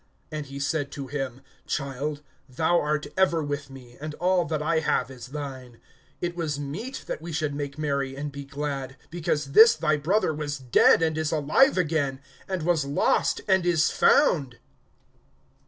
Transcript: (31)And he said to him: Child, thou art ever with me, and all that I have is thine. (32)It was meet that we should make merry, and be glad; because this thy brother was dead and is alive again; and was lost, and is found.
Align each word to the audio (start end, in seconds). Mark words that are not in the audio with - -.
(31)And 0.31 0.45
he 0.45 0.57
said 0.57 0.91
to 0.91 1.05
him: 1.05 1.41
Child, 1.67 2.23
thou 2.49 2.79
art 2.79 3.05
ever 3.15 3.43
with 3.43 3.69
me, 3.69 3.99
and 4.01 4.15
all 4.15 4.45
that 4.45 4.59
I 4.59 4.79
have 4.79 5.11
is 5.11 5.27
thine. 5.27 5.77
(32)It 6.23 6.33
was 6.33 6.59
meet 6.59 7.03
that 7.05 7.21
we 7.21 7.31
should 7.31 7.53
make 7.53 7.77
merry, 7.77 8.15
and 8.15 8.31
be 8.31 8.43
glad; 8.43 8.97
because 9.11 9.51
this 9.51 9.75
thy 9.75 9.97
brother 9.97 10.33
was 10.33 10.57
dead 10.57 11.03
and 11.03 11.19
is 11.19 11.31
alive 11.31 11.77
again; 11.77 12.19
and 12.47 12.63
was 12.63 12.83
lost, 12.83 13.41
and 13.47 13.63
is 13.63 13.91
found. 13.91 14.57